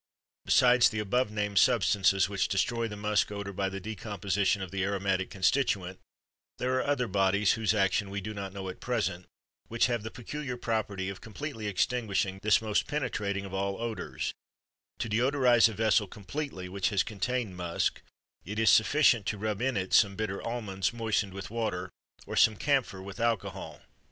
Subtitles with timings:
[0.45, 4.83] Besides the above named substances which destroy the musk odor by the decomposition of the
[4.83, 5.99] aromatic constituent,
[6.57, 9.27] there are other bodies, whose action we do not know at present,
[9.67, 14.33] which have the peculiar property of completely extinguishing this most penetrating of all odors:
[14.97, 18.01] to deodorize a vessel completely which has contained musk,
[18.43, 21.91] it is sufficient to rub in it some bitter almonds moistened with water
[22.25, 23.83] or some camphor with alcohol.